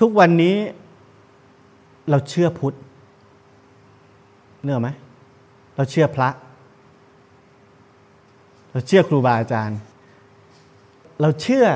[0.00, 0.56] ทุกวันนี้
[2.10, 2.76] เราเชื่อพุทธ
[4.62, 4.90] เนื้อไหม
[5.76, 6.28] เราเชื่อพระ
[8.72, 9.78] เราเชื่อครูบาอาจารย์
[11.20, 11.66] เราเชื่อ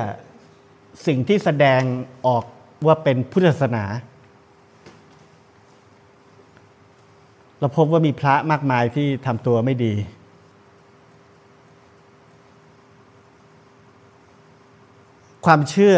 [1.07, 1.81] สิ่งที่แสดง
[2.27, 2.43] ออก
[2.85, 3.85] ว่าเป็นพุทธศาสนา
[7.59, 9.93] เราพบว่ามีพระมากมายที่ทำตัวไม่ดี
[15.45, 15.97] ความเชื่อ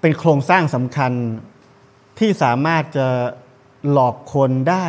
[0.00, 1.12] เป็นโครงสร้างสำคัญ
[2.18, 3.06] ที่สามารถจะ
[3.90, 4.86] หลอกคนได้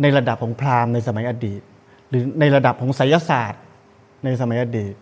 [0.00, 1.60] ในระดับของพราหมณ์ในสมัยอดีต
[2.08, 3.62] หรือในระดับของไสยศาสตร์
[4.24, 4.94] ในสมัยอดีต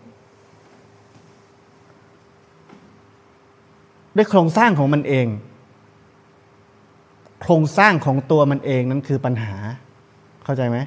[4.15, 5.27] ด้วยโครงสร้างของมันเอง
[7.47, 9.55] โครงสร้างของตัวมันเองนั้นคือปัญหา
[10.43, 10.77] เข้าใจไหม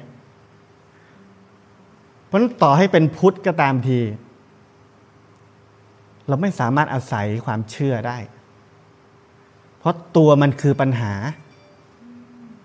[2.25, 3.99] เพราะนั้นต่อให้เป็นพุทธก็ตามที
[6.27, 8.17] เราไม่สามารถอาศัยความเชื่อได้
[9.79, 11.13] เพราะตัวมันคือปัญหา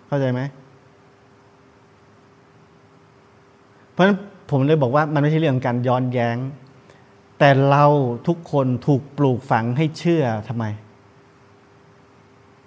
[0.06, 0.40] เข้าใจไหม
[3.90, 4.18] เพราะฉะนั้น
[4.50, 6.36] ผมเลยบอกว่ามันไม่ใช่เรื่องการย้อนแย้ง
[7.38, 7.84] แต่เรา
[8.26, 10.64] ทุกคนถูกปลูกฝังให้เชื่อทำไม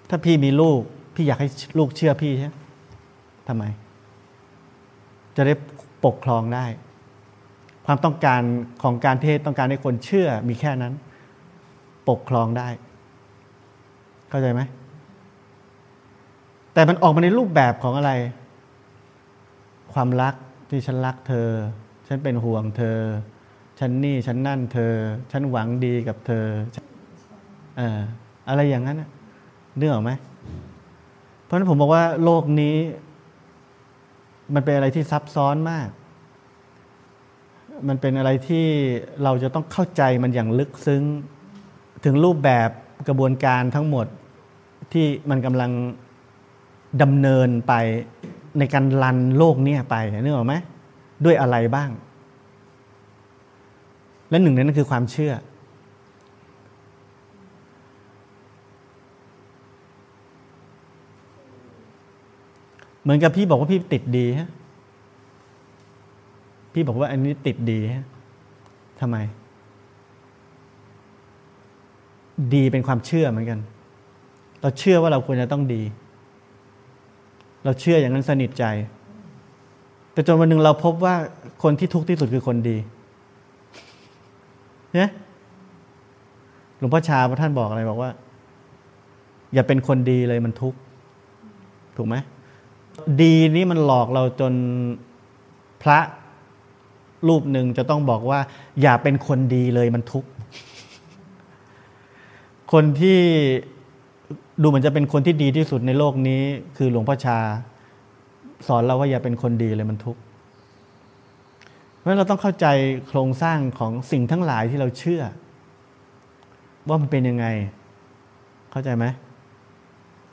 [0.10, 0.82] ถ้าพี่มีลูก
[1.18, 2.52] พี่อยากให้ลูกเชื่อพี่ใช่
[3.48, 3.64] ทำไม
[5.36, 5.54] จะได้
[6.06, 6.66] ปกครองได้
[7.86, 8.42] ความต้องการ
[8.84, 10.94] ของการเทศต้องการให้คนเชื่อมีแค่นั้น
[12.10, 12.70] ปกครองได้
[14.30, 14.62] เข้าใจไหม
[16.74, 18.12] แต่มันออกมาในรูปแบบของอะไร
[19.94, 20.36] ความรัก
[20.70, 21.50] ที่ฉันรักเธอ
[22.08, 23.00] ฉันเป็นห่วงเธอ
[23.80, 24.94] ฉันนี่ฉันนั่นเธอ
[25.32, 26.46] ฉันหวังดีกับเธอ
[27.80, 28.00] ออ
[28.50, 28.98] อะไรอย่างนั้น
[29.78, 30.12] เนื้อออกไหม
[31.48, 32.76] เพราะฉะนั้นผมบอกว่าโลกนี้
[34.54, 35.88] มันเป็นอะไรที่ซับซ้อนมาก
[37.88, 38.66] มันเป็นอะไรที่
[39.24, 41.04] เราจะต้องเข้าใจมันอย่างลึกซึ้ง
[42.06, 42.70] ถึงรูปแบบ
[43.08, 44.08] กระบวนการทั้งหมด
[44.94, 45.72] ที่มันกำลัง
[47.02, 47.74] ดำเนินไป
[48.60, 50.56] ในการลันโลกนี้ไปนึกออกไหม
[51.26, 51.90] ด้วยอะไรบ้าง
[54.30, 55.34] และหนึ่งในนั้นคือความเชื่อ
[63.08, 64.50] เหมือนกับพี่บอกว่าพี่ติดดีฮะ
[66.74, 68.06] พี่บอกว่าอันนี้ติดดีฮะ
[69.00, 69.18] ทำไม
[72.54, 73.60] ดีเป็นความเชื่อเหมือนกัน
[74.62, 75.82] เราเชื่อว่าเราควรจะต้องดี
[77.64, 78.66] เราเชื่ออย่างนั้นสนิทใจ
[80.14, 81.16] แต่จนวันหนึ่งเราพบว่า
[81.64, 82.78] คนที่ทุกข์ที่สุดคือคนดี
[84.94, 85.10] เนี่ย
[86.78, 88.12] หลวงพ่อชาพระท่านบอกอะไรบอกว่า
[89.54, 90.78] อย่าเป็นคนดีเลยมันทุกข์
[91.98, 92.18] ถูกไหม
[93.22, 94.54] ดีนี้มันหลอกเราจน
[95.84, 96.00] พระ
[97.28, 98.40] รูปหนึ่งจะต้องบอกว่า
[98.82, 100.30] อย่าเป็นคนดีเลยมันทุกข์
[102.72, 103.20] คนที่
[104.62, 106.42] ดูเหมือนจะเป็นคนที่ดีที่สุดในโลกนี้
[106.78, 107.38] คือหลวงพ่อชา
[108.68, 110.22] สอนเราว่าอย่าเป็นคนดีเลยมันทุกข์
[111.96, 112.66] เพราะฉะนั้นเราต้องเข้าใจ
[113.08, 115.22] โครงสร้างของสิ่งทั้งหลายที่เราเชื่อ
[116.88, 117.46] ว่ามันเป็นยังไง
[118.72, 119.06] เข้าใจไหม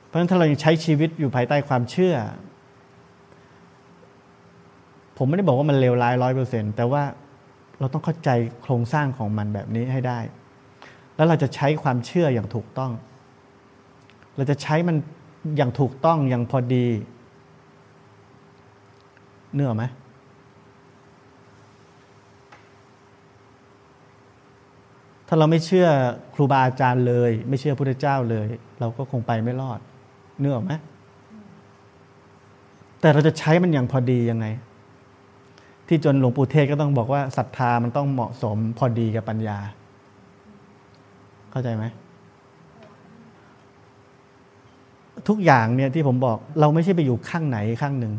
[0.06, 2.14] เพราะฉะนั้นถ้าเรายังใช้ชีวิตอยู่ภายใต้ความเชื่อ
[5.16, 7.02] ผมไม่ได้บอกว่ามันเลวร้ายร้อยเปอร์เซ็นต์แต่ว่า
[7.80, 8.30] เราต้องเข้าใจ
[8.62, 10.18] โครงสร้างของมันแบบนี้ให้ได้
[11.16, 12.92] แล้วเราจะใช้ความเชื่ออย่างถูกต้อง
[14.36, 14.96] เราจะใช้มัน
[15.56, 16.86] อย่างถูกต้องอย่างพอดี
[19.54, 19.84] เนื้อไหม
[25.28, 25.88] ถ้าเราไม่เชื่อ
[26.34, 28.48] ครูบาอาจารย์เลย ไม่เชื่อพระเจ้าเลย
[28.80, 29.80] เราก็คงไปไม่รอด
[30.40, 30.72] เนื้อไหม
[33.00, 34.46] แต่เราจะใช้มันอย่างพอดียังไง
[35.88, 39.58] ที่จนหลวงปู่เทศก็ต้องบอกว่าศรัทธามันต้องเหมาะสมพอดีกับปัญญา
[41.50, 41.84] เข้าใจไหม
[45.28, 48.14] ทุกอย่างเนี่ยที่ผมบอกเราไม่ใช่ไปอยู่ข้างไหนข้างหนึ่ง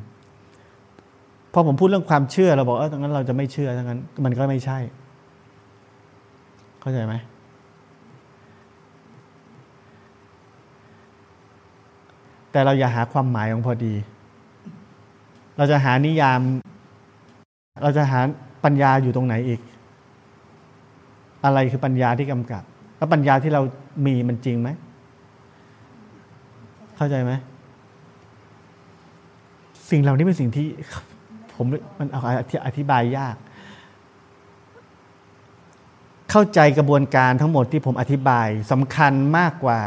[1.53, 4.77] พอผมพูดเรื่องความเชื่อเราบอกเออตรงนั้นเราจะไม่เชื่อทั้งนั้น มันก็ไม่ใช่
[6.81, 7.15] เข้าใจไหม
[12.51, 13.93] แต่เราอย่าหาความหมายของพอดี
[15.57, 16.39] เราจะหานิยาม
[17.83, 18.19] เราจะหา
[18.63, 19.61] ปัญญาอยู่ตรงไหนอีก
[21.45, 22.63] อะไรคือปัญญาที่กำกับ
[22.97, 23.61] แล้วปัญญาที่เรา
[24.05, 24.69] มีมันจริงไหม
[26.97, 27.31] เข้าใจไหม
[29.89, 30.67] สิ่งเหล่านี้เป็นสิ่งที่
[31.53, 31.65] ผม
[31.99, 32.07] มัน
[32.65, 33.35] อธิบายยาก
[36.31, 39.79] เข้าใจกระบวนการทั้งหมดที่ผมอธิบายสำคัญมากกว่า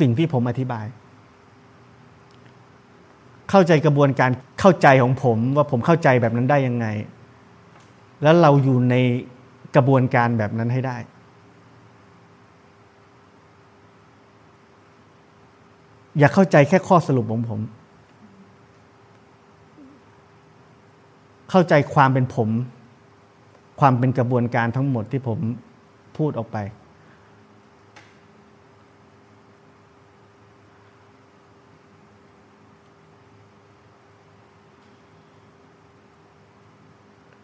[0.00, 0.86] สิ่งที่ผมอธิบาย
[3.56, 6.86] เข้าใจกระบวนการเข้าใจของผมว่าผมเข้าใจแบบนั้นได้ยังไง
[8.22, 8.94] แล้วเราอยู่ใน
[9.76, 10.96] กระบวนการแบบนั้นให้ได้
[16.18, 17.60] อย่าเข้าใจแค่ข้อสรุปของผม
[21.50, 22.48] เข้าใจความเป็นผม
[23.80, 25.38] ความเป็นกระบวนการทั้งหมดที่ผม
[26.18, 26.58] พูดออกไป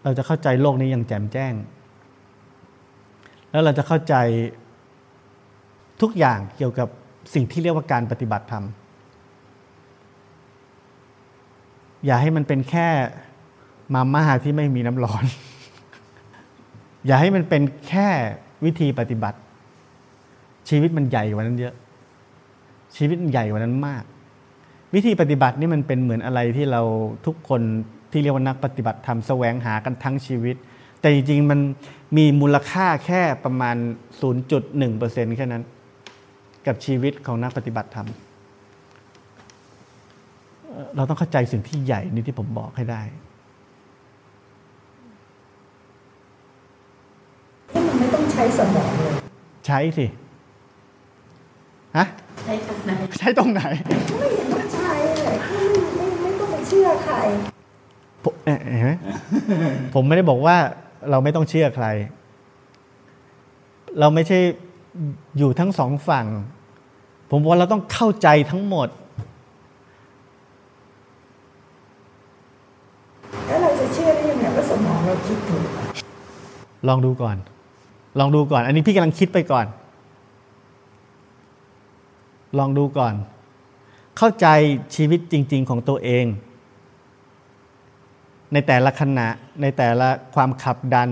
[0.05, 1.55] เราจะเข้าใจโลกนี้อย่างแจ่มแจ้ง
[3.51, 4.15] แล้วเราจะเข้าใจ
[6.03, 6.89] ทุกอย่างเกี่ยวกับ
[7.35, 8.65] สิ่งที่เรียกว่าการปฏิบัติธรรม
[12.07, 12.89] อย่าให้มันเป็นแค่
[13.95, 15.25] มาม่าที่ไม่มีน้ำร้อน
[17.07, 18.09] อย่าให้มันเป็นแค่
[18.65, 19.39] วิธีปฏิบัติ
[20.69, 21.75] ชีวิตมันใหญ่กว่านั้นเยอะ
[22.97, 24.05] ชีวิตใหญ่กว่านั้นมาก
[24.95, 26.83] วิธีปฏิบัตินี่มันเป็นเหมือนอะไรที่เรา
[27.27, 27.63] ทุกคน
[28.11, 30.57] ที่เรียกว่านักปฏิบัติธรรมแสวงหากันทั้งชีวิต
[31.01, 31.61] แต่จริงๆมัน
[32.17, 33.77] มีมูลค่าแค่ประมาณ
[34.37, 35.63] 0.1%แค่นั้น
[36.67, 38.09] กับชีวิตของนักปฏิบัติธรรม
[40.97, 43.03] เราต้องเข้าใจสิ่งที่ใหญ่นี่ที่ผมบอกให้ได้
[47.71, 49.13] ที่มันไม่ต้องใช้สมองเลย
[49.67, 50.07] ใช้สิ
[51.97, 52.07] ฮะ
[52.45, 53.63] ใช้ตรงไหน ใช้ตรงไหน
[54.21, 55.65] ไม่เห็นต้องใช้เลยไม่
[55.97, 57.15] ไม่ไม่ต้องไปเชื่อใคร
[58.45, 58.93] เห็นไหม
[59.95, 60.57] ผมไม่ได้บอกว่า
[61.11, 61.87] เราไม่ต้องเชื่อใคร
[64.01, 64.39] เราไม่ใช่
[65.39, 66.27] อยู่ทั้งสองฝั่ง
[67.31, 68.89] ผมว่าเราต้องเข้าใจทั้งหมด
[73.47, 75.65] แล้วเราจะเชื่อได้ยังไงว่าสมองเราคิดถูก
[76.89, 77.37] ลองดูก่อน
[78.19, 79.67] ลองดูก่อน อันนี้พี่กำลังคิดไปก่อน
[82.59, 83.15] ลองดูก่อน
[84.19, 84.47] เข้าใจ
[84.95, 86.25] ชีวิตจริง ๆ ของตัวเอง
[88.53, 89.29] ในแต่ละขณะ
[89.63, 91.11] ในแต่ละความขับดัน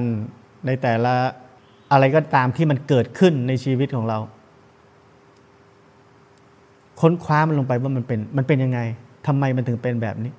[0.67, 1.15] ในแต่ละ
[1.93, 4.19] อะไรก็ตามที่มันเกิดขึ้นในชีวิตของเรา
[7.01, 8.81] ค้นคว้ามันลงไปว่ามันเป็นมันเป็นยังไง
[9.27, 10.33] ทำไมมันถึงเป็นแบบนี้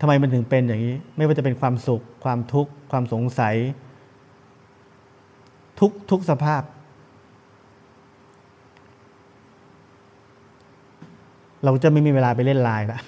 [0.00, 3.54] ทำไมมันถึงเป็นอย่างนี้ ไม่ว่าจะเป็นความสุข ความทุกข์ ความสงสัย
[5.80, 6.62] ทุกทุกสภาพ
[11.64, 13.00] เราจะไม่มีเวลาไปเล่นไลน์ละ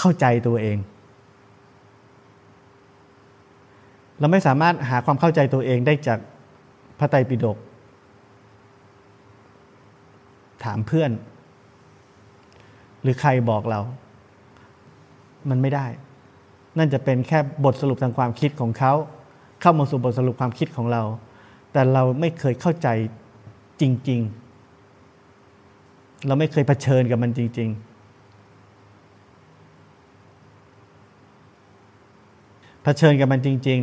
[0.00, 0.78] เข้าใจตัวเอง
[4.18, 6.18] เราไม่สามารถหาความเข้าใจตัวเองได้จาก
[6.98, 7.58] พระไตรปิฎก
[10.64, 11.10] ถามเพื่อน
[13.02, 13.80] หรือใครบอกเรา
[15.50, 15.86] มันไม่ได้
[16.78, 18.92] นั่นจะเป็นแค่บทสรุปทางความคิดของเขา
[19.60, 21.02] เข้ามาสู่บทสรุปความคิดของเรา
[21.72, 22.88] แต่เราไม่เคยเข้าใจ
[23.80, 24.20] จริง
[25.02, 27.88] ๆ เราไม่เคยเผชิญกับมันจริง ๆ
[32.79, 33.80] เผ ชิญกับมันจริง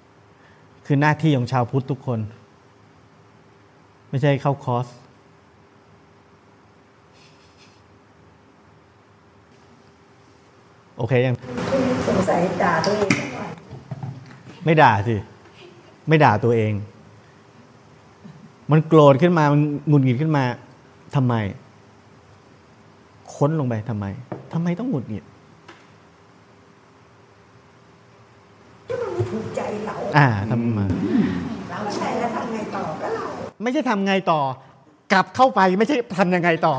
[0.00, 2.20] ๆ คือหน้าที่ของชาวพุทธทุกคน
[4.10, 4.86] ไม่ใช่เข้าคอร์ส
[10.98, 11.34] โอเคยัง
[12.08, 13.12] สงสัยด่าตัวเอง
[14.64, 15.16] ไม่ด่าสิ
[16.08, 16.72] ไม่ด่าตัวเอง
[18.70, 20.44] มันโกรธขึ้นมา มันหงุดหงิดขึ้นมา
[21.14, 21.34] ทำไม
[23.34, 24.04] ค้นลงไปทำไม
[24.52, 25.24] ทำไมต้องหงุดหงิด
[28.88, 30.80] ก็มันไม่ถูกใจเรา อ่าทำไม
[31.70, 33.26] เราใช่แล้วทำไงต่อก็เรา
[33.62, 34.40] ไม่ใช่ทำไงต่อ
[35.12, 36.76] กลับเข้าไปไม่ใช่ทำยังไงต่อ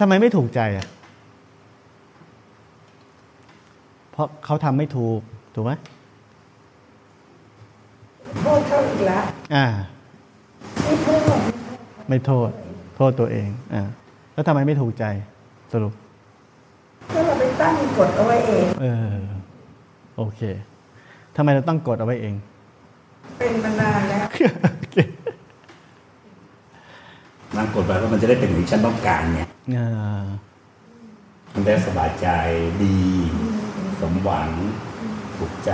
[0.00, 0.86] ทำไมไม่ถูกใจอะ
[4.12, 5.20] เพราะเขาทำไม่ถูก
[5.54, 5.72] ถูกไหม
[8.42, 9.24] โทษเขาอีกแล้ว
[9.54, 9.66] อ่า
[10.78, 11.40] ไม่โทษ
[12.08, 12.50] ไม่โทษ
[12.96, 13.82] โทษตัวเอง อ่า
[14.32, 15.04] แล้วทำไมไม่ถูกใจ
[15.72, 15.92] สรุป
[17.12, 19.14] ก็เราไปตั้งกฎเอาไว้เอง เออ
[20.22, 20.42] โอเค
[21.36, 22.34] ทำไมเราต้องกดเอาไว้เอง
[23.38, 24.26] เป็นมานานแล้ว
[24.80, 24.96] โอเค
[27.56, 30.24] บางกฎไปว่ามันจะได้เป็นอย่างที่ฉันต้องการเนี่ยอ่า
[31.54, 32.28] มันได้สบายใจ
[32.82, 32.98] ดี
[34.00, 34.50] สมหวัง
[35.36, 35.72] ถูกใจ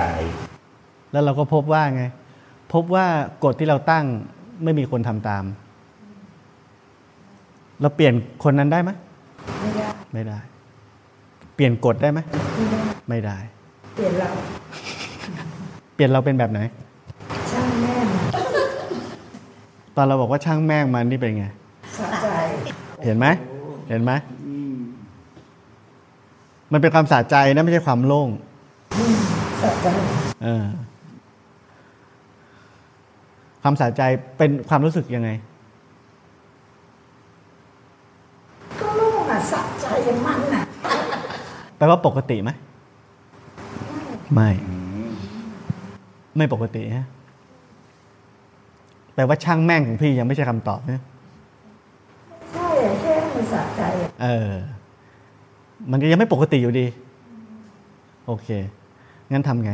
[1.12, 2.04] แล้วเราก็พบว่าไง
[2.72, 3.06] พบว่า
[3.44, 4.04] กฎที่เราตั้ง
[4.64, 5.44] ไม่มีคนทำตาม
[7.80, 8.90] เราเปลี่ยนคนนั้นได้ไหม
[9.62, 10.38] ไม่ได้ ไม่ได้
[11.54, 12.20] เปลี่ยนกฎได้ไหม
[12.56, 13.38] ไม่ได้ไม่ได้
[13.98, 14.30] เปลี่ยนเรา
[15.94, 16.60] เปลี่ยนเราเป็นแบบไหน
[17.50, 18.06] ช่างแม่ง
[19.96, 21.46] ตอนเราบอกว่าช่างแม่งมันนี่เป็นไง
[21.98, 22.28] สะใจ
[23.04, 23.26] เห็นไหม
[23.88, 24.12] เห็นไหม
[26.72, 28.28] มันเป็นความสะใจนะไม่ใช่ความโล่ง
[29.62, 29.88] สะใจ
[30.44, 30.66] เออ
[33.62, 34.02] ความสะใจ
[34.38, 35.30] เป็นความรู้สึกยังไง
[38.80, 39.86] ก็โล่งอะสะใจ
[40.26, 40.62] มันอะ
[41.76, 42.52] แปลว่าปกติไหม
[44.34, 44.50] ไม่
[46.36, 47.06] ไม่ปกติฮะ
[49.14, 51.00] แปลว่าช่างแม่งของพี่ยังไม่ใช่คำตอบนะ
[52.52, 54.52] ใช่อะแค่มันสะใจอะเออ
[55.90, 56.86] มันก็ยังไม่ปกติอยู่ดี
[58.26, 58.48] โอเค
[59.32, 59.72] งั้นทำไง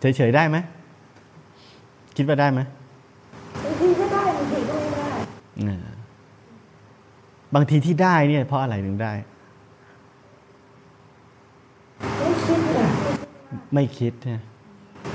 [0.00, 0.56] เฉยๆได้ไหม
[2.16, 2.60] คิดว่าได้ไหม
[3.64, 5.10] บางทีก็ได้บางทีก็ไม่ได้
[5.62, 5.78] อ่า
[7.54, 9.12] บางทีที่ได้เนี่ยเพราะอะไรถึงได้
[12.18, 12.88] ไม่คิดอะ
[13.74, 14.42] ไม่คิดนะ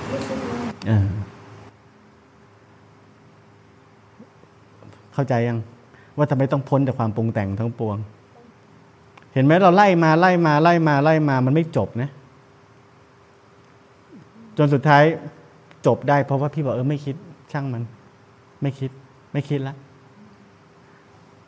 [0.10, 1.08] ไม่คิดว่าเออ
[5.14, 5.60] เข้าใจยัง
[6.18, 7.98] ว่าทำไมต้องพ้นจากความปรุงแต่งทั้งปวง
[9.34, 12.10] เห็นไหมเราไล่มาไล่มาไล่มาไล่มา มันไม่จบนะ
[14.58, 15.04] จนสุดท้าย
[15.86, 17.16] จบได้เพราะว่าพี่บอกเออไม่คิด
[17.52, 17.84] ช่างมัน
[18.62, 18.92] ไม่คิด
[19.34, 19.76] ไม่คิดละ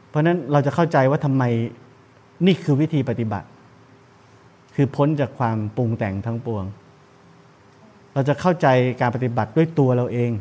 [0.10, 1.44] เพราะฉะนั้นเราจะเข้าใจว่าทำไม
[2.46, 3.48] นี่คือวิธีปฏิบัติ
[4.76, 6.63] คือพ้นจากความปรุงแต่งทั้งปวง
[8.15, 8.67] เราจะเข้าใจ
[9.01, 10.32] การปฏิบัติด้วยตัวเราเอง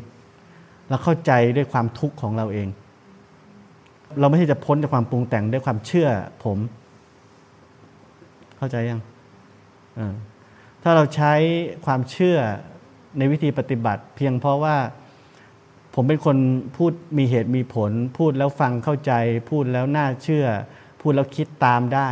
[0.88, 2.68] เราเข้าใจด้วยความทุกข์ของเราเอง
[4.20, 6.08] เราไม่ใช่จะพ้นจากความปรุงแต่งด้วยความเชื่อ
[6.44, 6.58] ผม
[8.56, 9.00] เข้าใจยัง
[10.82, 11.32] ถ้าเราใช้
[11.87, 12.37] ความเชื่อ
[13.18, 14.76] ในวิธีปฏิบัติ เพียงเพราะว่า
[15.94, 16.37] ผมเป็นคน
[16.76, 19.12] พูดมีเหตุมีผล พูดแล้วฟังเข้าใจ
[19.50, 20.46] พูดแล้วน่าเชื่อ
[21.00, 22.10] พูดแล้วคิดตามได้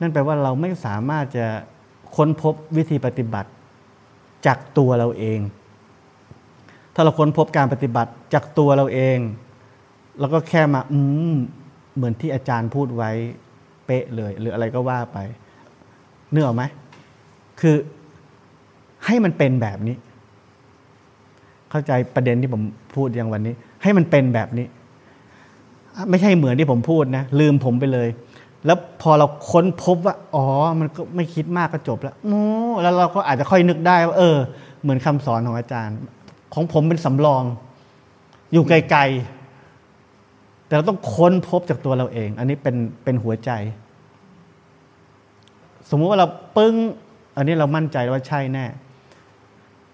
[0.00, 1.46] นั่นแปลว่าเราไม่สามารถจะ
[2.16, 3.50] ค้นพบวิธีปฏิบัติ
[4.46, 5.40] จากตัวเราเอง
[6.94, 9.18] ถ้าเราค้นพบการปฏิบัติจากตัวเราเอง
[10.20, 10.98] แล้วก็แค่มาอื
[11.32, 11.34] ม
[11.96, 13.10] เหมือนที่อาจารย์พูดไว้
[13.86, 15.18] เป๊ะเลย หรืออะไรก็ว่าไป
[16.30, 16.62] เนื้ออไหม
[17.60, 17.76] คือ
[19.06, 19.96] ให้มันเป็นแบบนี้
[21.70, 22.62] เข้าใจประเด็นที่ผม
[22.96, 24.66] พูดอย่างวันนี้ ให้มันเป็นแบบนี้
[26.10, 28.08] ไม่ใช่เหมือนที่ผมพูดนะลืมผมไปเลย
[28.66, 30.44] แล้วพอเราค้นพบว่า อ๋อ
[30.80, 32.40] มันก็ไม่คิดมากก็จบแล้วโอ้
[32.82, 34.36] แล้วเราก็อาจจะค่อยนึกได้ว่าเออ
[34.82, 35.96] เหมือนคำสอนของอาจารย์
[36.54, 37.42] ของผมเป็นสำรอง
[38.52, 43.50] อยู่ไกลๆ แต่เราต้องค้นพบจากตัวเราเอง อันนี้เป็นเป็นหัวใจ
[45.90, 46.26] สมมุติว่าเรา
[46.56, 46.74] ปึ้ง
[47.36, 48.66] อันนี้เรามั่นใจว่าใช่แน่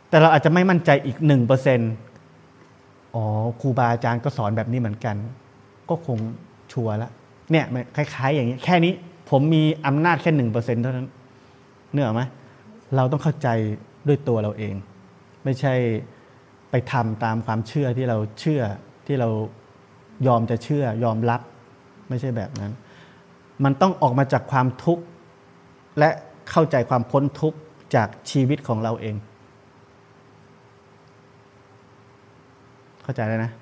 [0.09, 1.80] แต่เราอาจจะไม่มั่นใจอีกหนึ่งเปอร์เซ็น
[3.14, 3.24] อ๋อ
[3.61, 5.16] ครูบาอาจารย์ก็สอนแบบนี้เหมือนกัน
[5.88, 6.18] ก็คง
[6.72, 7.11] ชัวร์ละ
[7.51, 7.64] เนี่ย
[7.97, 8.93] คล้าย ๆ อย่างนี้ แค่นี้
[9.30, 11.09] ผมมีอำนาจแค่หนึ่งเปอร์เซ็นเท่านั้น
[11.93, 12.22] เนื้อไหม
[12.97, 13.49] เราต้องเข้าใจ
[14.09, 14.74] ด้วยตัวเราเอง
[15.45, 15.74] ไม่ใช่
[16.70, 18.62] ไปทำตามความเชื่อที่เราเชื่อ
[19.07, 19.28] ที่เรา
[20.26, 21.40] ยอมจะเชื่อยอมรับ
[22.09, 22.72] ไม่ใช่แบบนั้น
[23.64, 25.03] มันต้องออกมาจากความทุกข์
[25.99, 26.11] และ
[26.51, 27.59] เข้าใจความพ้นทุกข์
[27.95, 29.14] จากชีวิตของเราเอง
[33.03, 33.53] เข้าใจแล้วนะ